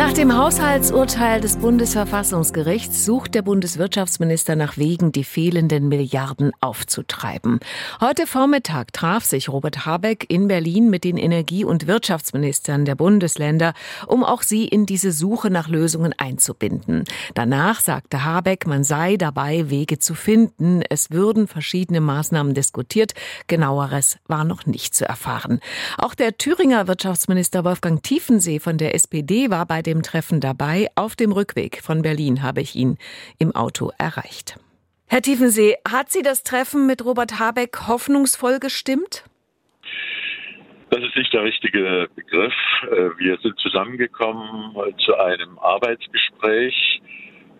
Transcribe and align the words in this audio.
Nach 0.00 0.14
dem 0.14 0.34
Haushaltsurteil 0.34 1.42
des 1.42 1.58
Bundesverfassungsgerichts 1.58 3.04
sucht 3.04 3.34
der 3.34 3.42
Bundeswirtschaftsminister 3.42 4.56
nach 4.56 4.78
Wegen, 4.78 5.12
die 5.12 5.24
fehlenden 5.24 5.88
Milliarden 5.88 6.52
aufzutreiben. 6.62 7.60
Heute 8.00 8.26
Vormittag 8.26 8.94
traf 8.94 9.26
sich 9.26 9.50
Robert 9.50 9.84
Habeck 9.84 10.24
in 10.30 10.48
Berlin 10.48 10.88
mit 10.88 11.04
den 11.04 11.18
Energie- 11.18 11.66
und 11.66 11.86
Wirtschaftsministern 11.86 12.86
der 12.86 12.94
Bundesländer, 12.94 13.74
um 14.06 14.24
auch 14.24 14.40
sie 14.40 14.64
in 14.66 14.86
diese 14.86 15.12
Suche 15.12 15.50
nach 15.50 15.68
Lösungen 15.68 16.14
einzubinden. 16.16 17.04
Danach 17.34 17.80
sagte 17.80 18.24
Habeck, 18.24 18.66
man 18.66 18.84
sei 18.84 19.18
dabei, 19.18 19.68
Wege 19.68 19.98
zu 19.98 20.14
finden. 20.14 20.80
Es 20.88 21.10
würden 21.10 21.46
verschiedene 21.46 22.00
Maßnahmen 22.00 22.54
diskutiert. 22.54 23.12
Genaueres 23.48 24.16
war 24.26 24.44
noch 24.44 24.64
nicht 24.64 24.94
zu 24.94 25.06
erfahren. 25.06 25.60
Auch 25.98 26.14
der 26.14 26.38
Thüringer 26.38 26.88
Wirtschaftsminister 26.88 27.64
Wolfgang 27.66 28.02
Tiefensee 28.02 28.60
von 28.60 28.78
der 28.78 28.94
SPD 28.94 29.50
war 29.50 29.66
bei 29.66 29.82
dem 29.90 30.02
Treffen 30.02 30.40
dabei. 30.40 30.88
Auf 30.94 31.16
dem 31.16 31.32
Rückweg 31.32 31.82
von 31.82 32.02
Berlin 32.02 32.42
habe 32.42 32.60
ich 32.60 32.76
ihn 32.76 32.96
im 33.38 33.54
Auto 33.54 33.90
erreicht. 33.98 34.56
Herr 35.08 35.22
Tiefensee, 35.22 35.76
hat 35.90 36.10
Sie 36.10 36.22
das 36.22 36.44
Treffen 36.44 36.86
mit 36.86 37.04
Robert 37.04 37.40
Habeck 37.40 37.88
hoffnungsvoll 37.88 38.60
gestimmt? 38.60 39.24
Das 40.90 41.02
ist 41.02 41.16
nicht 41.16 41.32
der 41.32 41.42
richtige 41.42 42.08
Begriff. 42.14 42.54
Äh, 42.82 43.10
wir 43.18 43.36
sind 43.42 43.58
zusammengekommen 43.58 44.76
zu 45.04 45.16
einem 45.16 45.58
Arbeitsgespräch 45.58 47.02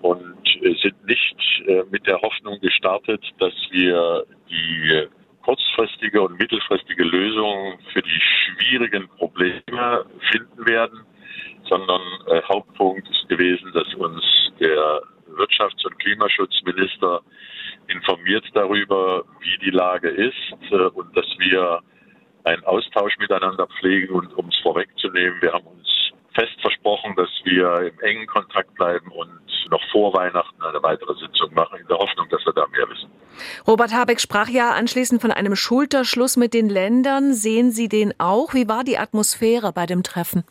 und 0.01 0.37
sind 0.83 1.07
nicht 1.07 1.37
äh, 1.67 1.83
mit 1.91 2.07
der 2.07 2.21
Hoffnung 2.21 2.61
gestartet, 2.61 3.23
dass 3.39 3.55
wir 3.71 4.25
die 4.49 5.09
kurzfristige 5.43 6.23
und 6.23 6.39
mittelfristige 6.39 7.05
Lösung 7.05 7.79
für 7.93 8.03
die 8.03 8.21
schwierigen 8.21 9.09
Probleme 9.09 10.05
finden 10.31 10.67
werden 10.67 11.01
sondern 11.71 12.03
äh, 12.27 12.43
Hauptpunkt 12.43 13.09
ist 13.09 13.29
gewesen, 13.29 13.73
dass 13.73 13.95
uns 13.95 14.23
der 14.59 15.01
Wirtschafts- 15.37 15.87
und 15.87 15.99
Klimaschutzminister 16.01 17.23
informiert 17.87 18.45
darüber, 18.53 19.25
wie 19.41 19.59
die 19.65 19.71
Lage 19.71 20.09
ist 20.09 20.73
äh, 20.73 20.77
und 20.77 21.17
dass 21.17 21.27
wir 21.39 21.81
einen 22.45 22.65
Austausch 22.65 23.17
miteinander 23.19 23.67
pflegen. 23.79 24.15
Und 24.15 24.37
um 24.37 24.49
es 24.49 24.59
vorwegzunehmen, 24.63 25.41
wir 25.41 25.53
haben 25.53 25.67
uns 25.67 25.89
fest 26.35 26.61
versprochen, 26.61 27.15
dass 27.17 27.31
wir 27.45 27.93
im 27.93 28.01
engen 28.01 28.27
Kontakt 28.27 28.75
bleiben 28.75 29.11
und 29.13 29.41
noch 29.71 29.83
vor 29.93 30.13
Weihnachten 30.15 30.63
eine 30.63 30.83
weitere 30.83 31.15
Sitzung 31.15 31.55
machen, 31.55 31.79
in 31.81 31.87
der 31.87 31.99
Hoffnung, 31.99 32.29
dass 32.31 32.45
wir 32.45 32.53
da 32.53 32.67
mehr 32.69 32.89
wissen. 32.89 33.11
Robert 33.67 33.93
Habeck 33.93 34.21
sprach 34.21 34.49
ja 34.49 34.73
anschließend 34.73 35.21
von 35.21 35.31
einem 35.31 35.55
Schulterschluss 35.55 36.37
mit 36.37 36.55
den 36.55 36.69
Ländern. 36.69 37.33
Sehen 37.33 37.71
Sie 37.71 37.89
den 37.89 38.13
auch? 38.19 38.55
Wie 38.55 38.69
war 38.69 38.85
die 38.85 38.99
Atmosphäre 38.99 39.73
bei 39.73 39.87
dem 39.87 40.03
Treffen? 40.03 40.45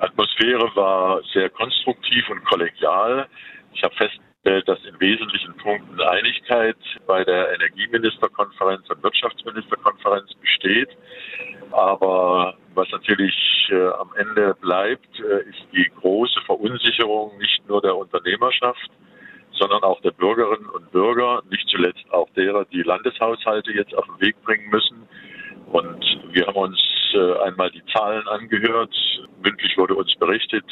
Atmosphäre 0.00 0.70
war 0.74 1.22
sehr 1.32 1.50
konstruktiv 1.50 2.28
und 2.30 2.44
kollegial. 2.44 3.26
Ich 3.74 3.82
habe 3.82 3.94
festgestellt, 3.94 4.68
dass 4.68 4.78
in 4.84 4.98
wesentlichen 5.00 5.56
Punkten 5.56 6.00
Einigkeit 6.00 6.76
bei 7.06 7.24
der 7.24 7.54
Energieministerkonferenz 7.54 8.88
und 8.88 9.02
Wirtschaftsministerkonferenz 9.02 10.34
besteht. 10.34 10.88
Aber 11.72 12.54
was 12.74 12.88
natürlich 12.90 13.34
äh, 13.70 13.88
am 13.88 14.10
Ende 14.16 14.54
bleibt, 14.60 15.20
äh, 15.20 15.48
ist 15.48 15.66
die 15.72 15.90
große 16.00 16.40
Verunsicherung 16.46 17.36
nicht 17.38 17.68
nur 17.68 17.82
der 17.82 17.96
Unternehmerschaft, 17.96 18.90
sondern 19.52 19.82
auch 19.82 20.00
der 20.02 20.12
Bürgerinnen 20.12 20.68
und 20.70 20.90
Bürger, 20.92 21.42
nicht 21.50 21.68
zuletzt 21.68 22.04
auch 22.10 22.28
derer, 22.30 22.64
die 22.66 22.82
Landeshaushalte 22.82 23.72
jetzt 23.72 23.94
auf 23.94 24.06
den 24.06 24.20
Weg 24.20 24.42
bringen 24.44 24.70
müssen. 24.70 25.08
Und 25.72 26.04
wir 26.32 26.46
haben 26.46 26.56
uns 26.56 26.80
äh, 27.14 27.38
einmal 27.42 27.70
die 27.70 27.84
Zahlen 27.86 28.26
angehört. 28.28 28.94
Mündlich 29.42 29.76
wurde 29.76 29.94
uns 29.94 30.14
berichtet, 30.16 30.64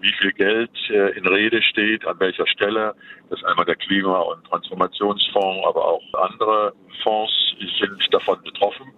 wie 0.00 0.12
viel 0.12 0.32
Geld 0.32 0.70
äh, 0.90 1.16
in 1.16 1.26
Rede 1.26 1.62
steht, 1.62 2.06
an 2.06 2.18
welcher 2.18 2.46
Stelle. 2.46 2.94
Das 3.28 3.40
ist 3.40 3.44
einmal 3.44 3.66
der 3.66 3.76
Klima- 3.76 4.20
und 4.20 4.44
Transformationsfonds, 4.44 5.66
aber 5.66 5.84
auch 5.84 6.02
andere 6.14 6.72
Fonds 7.02 7.32
sind 7.78 8.14
davon 8.14 8.42
betroffen. 8.42 8.92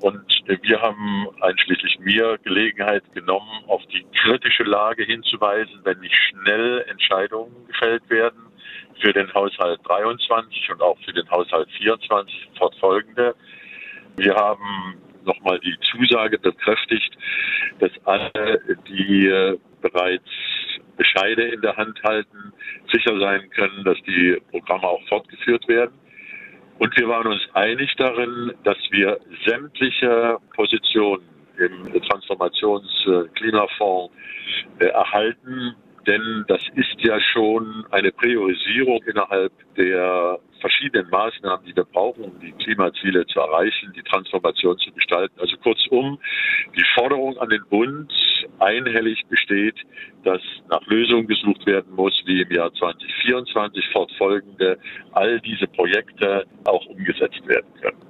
Und 0.00 0.22
wir 0.46 0.80
haben 0.80 1.28
einschließlich 1.40 1.98
mir 1.98 2.38
Gelegenheit 2.44 3.02
genommen, 3.14 3.64
auf 3.66 3.82
die 3.86 4.06
kritische 4.14 4.62
Lage 4.62 5.04
hinzuweisen, 5.04 5.80
wenn 5.82 5.98
nicht 5.98 6.14
schnell 6.14 6.84
Entscheidungen 6.88 7.66
gefällt 7.66 8.08
werden 8.08 8.46
für 9.00 9.12
den 9.12 9.32
Haushalt 9.34 9.80
23 9.84 10.70
und 10.70 10.82
auch 10.82 10.98
für 11.04 11.12
den 11.12 11.28
Haushalt 11.30 11.68
24 11.78 12.50
fortfolgende. 12.56 13.34
Wir 14.16 14.34
haben 14.34 15.00
nochmal 15.28 15.60
die 15.60 15.76
Zusage 15.90 16.38
bekräftigt, 16.38 17.16
dass 17.78 17.90
alle, 18.04 18.60
die 18.88 19.26
äh, 19.26 19.58
bereits 19.80 20.24
Bescheide 20.96 21.42
in 21.42 21.60
der 21.60 21.76
Hand 21.76 22.02
halten, 22.02 22.52
sicher 22.92 23.16
sein 23.20 23.48
können, 23.50 23.84
dass 23.84 23.98
die 24.02 24.36
Programme 24.50 24.82
auch 24.84 25.06
fortgeführt 25.08 25.68
werden. 25.68 25.94
Und 26.78 26.98
wir 26.98 27.08
waren 27.08 27.28
uns 27.28 27.42
einig 27.54 27.94
darin, 27.96 28.52
dass 28.64 28.76
wir 28.90 29.20
sämtliche 29.46 30.38
Positionen 30.54 31.22
im 31.58 32.02
Transformations-Klimafonds 32.02 34.12
äh, 34.78 34.86
erhalten, 34.86 35.74
denn 36.08 36.44
das 36.48 36.62
ist 36.74 36.96
ja 37.00 37.20
schon 37.20 37.84
eine 37.90 38.10
Priorisierung 38.10 39.02
innerhalb 39.04 39.52
der 39.76 40.40
verschiedenen 40.60 41.08
Maßnahmen, 41.10 41.66
die 41.66 41.76
wir 41.76 41.84
brauchen, 41.84 42.24
um 42.24 42.40
die 42.40 42.52
Klimaziele 42.52 43.26
zu 43.26 43.38
erreichen, 43.40 43.92
die 43.94 44.02
Transformation 44.02 44.76
zu 44.78 44.90
gestalten. 44.92 45.38
Also 45.38 45.56
kurzum, 45.58 46.18
die 46.74 46.84
Forderung 46.94 47.36
an 47.38 47.50
den 47.50 47.62
Bund 47.68 48.12
einhellig 48.58 49.24
besteht, 49.28 49.76
dass 50.24 50.40
nach 50.70 50.84
Lösungen 50.86 51.26
gesucht 51.26 51.66
werden 51.66 51.94
muss, 51.94 52.14
wie 52.24 52.40
im 52.40 52.50
Jahr 52.50 52.72
2024 52.72 53.88
fortfolgende 53.92 54.78
all 55.12 55.40
diese 55.40 55.66
Projekte 55.66 56.46
auch 56.64 56.86
umgesetzt 56.86 57.46
werden 57.46 57.72
können. 57.80 58.07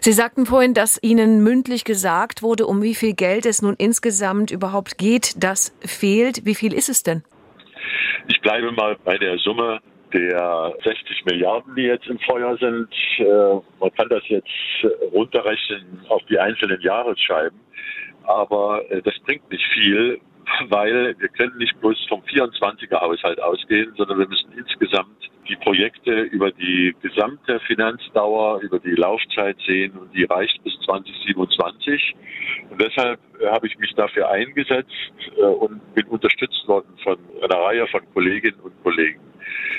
Sie 0.00 0.12
sagten 0.12 0.46
vorhin, 0.46 0.74
dass 0.74 1.02
Ihnen 1.02 1.42
mündlich 1.42 1.84
gesagt 1.84 2.42
wurde, 2.42 2.66
um 2.66 2.82
wie 2.82 2.94
viel 2.94 3.14
Geld 3.14 3.46
es 3.46 3.62
nun 3.62 3.74
insgesamt 3.78 4.50
überhaupt 4.50 4.98
geht. 4.98 5.42
Das 5.42 5.76
fehlt. 5.80 6.44
Wie 6.44 6.54
viel 6.54 6.72
ist 6.72 6.88
es 6.88 7.02
denn? 7.02 7.22
Ich 8.28 8.40
bleibe 8.40 8.72
mal 8.72 8.96
bei 9.04 9.16
der 9.18 9.38
Summe 9.38 9.80
der 10.12 10.74
60 10.84 11.24
Milliarden, 11.24 11.74
die 11.74 11.82
jetzt 11.82 12.06
im 12.06 12.18
Feuer 12.20 12.56
sind. 12.58 12.88
Äh, 13.18 13.60
man 13.80 13.92
kann 13.96 14.08
das 14.08 14.22
jetzt 14.28 14.48
runterrechnen 15.12 16.00
auf 16.08 16.22
die 16.28 16.38
einzelnen 16.38 16.80
Jahresscheiben, 16.80 17.58
aber 18.24 18.82
äh, 18.90 19.02
das 19.02 19.14
bringt 19.24 19.50
nicht 19.50 19.64
viel, 19.74 20.20
weil 20.68 21.18
wir 21.18 21.28
können 21.28 21.56
nicht 21.58 21.78
bloß 21.80 22.06
vom 22.08 22.22
24er 22.22 23.00
Haushalt 23.00 23.40
ausgehen, 23.40 23.92
sondern 23.96 24.18
wir 24.18 24.28
müssen 24.28 24.52
insgesamt 24.56 25.30
die 25.48 25.56
Projekte 25.56 26.22
über 26.22 26.50
die 26.50 26.94
gesamte 27.02 27.60
Finanzdauer, 27.60 28.60
über 28.62 28.78
die 28.78 28.94
Laufzeit 28.94 29.56
sehen 29.66 29.92
und 29.92 30.12
die 30.14 30.24
reicht 30.24 30.62
bis 30.64 30.74
2027. 30.84 32.14
Und 32.70 32.80
deshalb 32.80 33.20
äh, 33.40 33.46
habe 33.46 33.66
ich 33.66 33.78
mich 33.78 33.92
dafür 33.94 34.28
eingesetzt 34.30 34.90
äh, 35.36 35.42
und 35.42 35.94
bin 35.94 36.06
unterstützt 36.06 36.66
worden 36.66 36.88
von 37.02 37.18
einer 37.42 37.60
Reihe 37.60 37.86
von 37.88 38.00
Kolleginnen 38.12 38.58
und 38.60 38.72
Kollegen, 38.82 39.20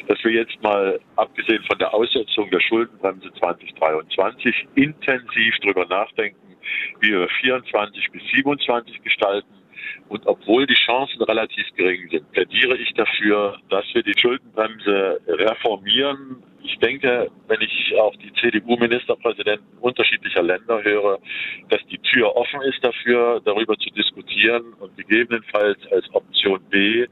dass 0.08 0.24
wir 0.24 0.32
jetzt 0.32 0.62
mal, 0.64 1.00
abgesehen 1.18 1.64
von 1.64 1.78
der 1.80 1.94
Aussetzung 1.94 2.50
der 2.50 2.62
Schuldenbremse 2.62 3.32
2023, 3.40 4.68
intensiv 4.76 5.56
darüber 5.62 5.86
nachdenken, 5.86 6.56
wie 7.02 7.12
wir 7.12 7.28
24 7.42 8.12
bis 8.12 8.24
27 8.34 9.04
gestalten 9.04 9.48
und 10.10 10.26
obwohl 10.26 10.66
die 10.66 10.76
Chancen 10.76 11.22
relativ 11.22 11.66
gering 11.76 12.10
sind, 12.10 12.32
plädiere 12.32 12.78
ich 12.78 12.94
dafür, 12.94 13.58
dass 13.70 13.86
wir 13.94 14.04
die 14.04 14.18
Schuldenbremse 14.18 15.22
reformieren. 15.28 16.44
Ich 16.64 16.78
denke, 16.80 17.30
wenn 17.48 17.62
ich 17.62 17.96
auf 18.00 18.16
die 18.18 18.32
CDU-Ministerpräsidenten 18.34 19.78
unterschiedlicher 19.80 20.44
Länder 20.44 20.84
höre, 20.84 21.20
dass 21.70 21.86
die 21.88 21.98
Tür 22.00 22.36
offen 22.36 22.62
ist 22.62 22.84
dafür, 22.84 23.42
darüber 23.44 23.78
zu 23.78 23.90
diskutieren 23.92 24.74
und 24.80 24.96
gegebenenfalls 24.98 25.80
als 25.92 26.14
Option 26.14 26.62
B 26.70 27.06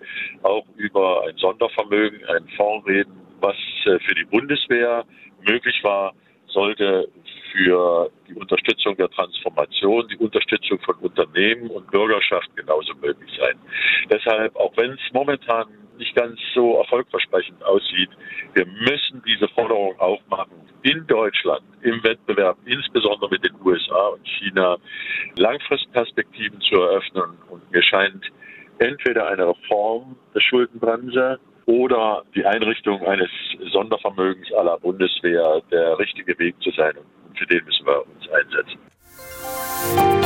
auch 0.43 0.65
über 0.77 1.25
ein 1.27 1.37
Sondervermögen, 1.37 2.25
einen 2.25 2.47
Fonds 2.49 2.87
reden, 2.87 3.13
was 3.39 3.55
äh, 3.85 3.99
für 3.99 4.15
die 4.15 4.25
Bundeswehr 4.25 5.05
möglich 5.47 5.83
war, 5.83 6.13
sollte 6.55 7.07
für 7.51 8.09
die 8.27 8.33
Unterstützung 8.33 8.95
der 8.97 9.09
Transformation, 9.09 10.07
die 10.07 10.17
Unterstützung 10.17 10.79
von 10.79 10.95
Unternehmen 10.95 11.69
und 11.69 11.91
Bürgerschaft 11.91 12.49
genauso 12.55 12.93
möglich 12.95 13.31
sein. 13.37 13.59
Deshalb, 14.09 14.55
auch 14.55 14.75
wenn 14.77 14.91
es 14.91 15.13
momentan 15.13 15.67
nicht 15.97 16.15
ganz 16.15 16.39
so 16.53 16.77
erfolgversprechend 16.77 17.63
aussieht, 17.63 18.09
wir 18.53 18.65
müssen 18.65 19.21
diese 19.25 19.47
Forderung 19.49 19.97
aufmachen, 19.99 20.65
in 20.81 21.05
Deutschland 21.07 21.63
im 21.81 22.03
Wettbewerb, 22.03 22.57
insbesondere 22.65 23.29
mit 23.31 23.43
den 23.43 23.55
USA 23.63 24.07
und 24.09 24.27
China, 24.27 24.77
Langfristperspektiven 25.37 26.61
zu 26.61 26.75
eröffnen. 26.75 27.37
Und 27.49 27.71
mir 27.71 27.81
scheint 27.81 28.31
entweder 28.79 29.27
eine 29.27 29.47
Reform 29.47 30.15
der 30.33 30.41
Schuldenbremse 30.41 31.39
oder 31.65 32.23
die 32.35 32.45
Einrichtung 32.45 33.01
eines 33.05 33.29
Sondervermögens 33.71 34.51
aller 34.53 34.77
Bundeswehr 34.77 35.61
der 35.71 35.97
richtige 35.99 36.37
Weg 36.39 36.55
zu 36.61 36.71
sein. 36.71 36.93
Und 37.27 37.37
für 37.37 37.45
den 37.47 37.63
müssen 37.65 37.85
wir 37.85 38.05
uns 38.05 38.29
einsetzen. 38.29 40.24